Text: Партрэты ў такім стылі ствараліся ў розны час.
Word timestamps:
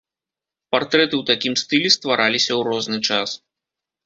Партрэты 0.75 1.07
ў 1.17 1.23
такім 1.29 1.53
стылі 1.63 1.93
ствараліся 1.97 2.49
ў 2.59 2.71
розны 2.71 2.99
час. 3.07 3.29